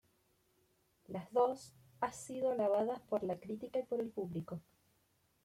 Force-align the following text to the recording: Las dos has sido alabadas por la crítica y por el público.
Las 1.09 1.31
dos 1.31 1.75
has 1.99 2.15
sido 2.15 2.49
alabadas 2.49 2.99
por 3.01 3.23
la 3.23 3.39
crítica 3.39 3.77
y 3.77 3.83
por 3.83 3.99
el 4.01 4.09
público. 4.09 4.59